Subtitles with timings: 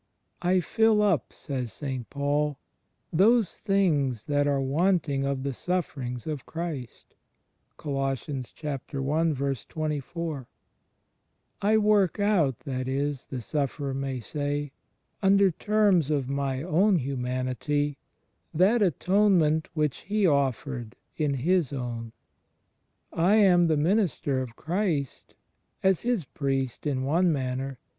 [0.41, 2.09] "I fill up," says St.
[2.09, 2.57] Paul,
[3.13, 7.13] "those things that are wanting^of the sufferings of Christ."
[7.77, 10.45] ^
[11.63, 14.71] "I work out, that is," the sufferer may say,"
[15.21, 17.97] imder terms of my own hiunanity,
[18.55, 22.11] that atonement which He offered in His own.
[23.13, 25.35] I am the minister of Christ,
[25.83, 27.77] as His priest in one manner.